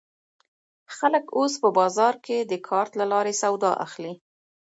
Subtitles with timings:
[0.97, 4.13] خلک اوس په بازار کې د کارت له لارې سودا اخلي.